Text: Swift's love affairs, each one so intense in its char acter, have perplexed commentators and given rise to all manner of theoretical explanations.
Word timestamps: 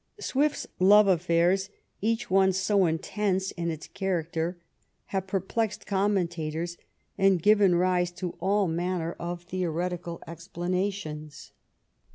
Swift's 0.19 0.65
love 0.79 1.05
affairs, 1.07 1.69
each 2.01 2.31
one 2.31 2.51
so 2.51 2.87
intense 2.87 3.51
in 3.51 3.69
its 3.69 3.87
char 3.87 4.23
acter, 4.23 4.55
have 5.05 5.27
perplexed 5.27 5.85
commentators 5.85 6.75
and 7.19 7.43
given 7.43 7.75
rise 7.75 8.09
to 8.09 8.31
all 8.39 8.67
manner 8.67 9.15
of 9.19 9.43
theoretical 9.43 10.19
explanations. 10.25 11.51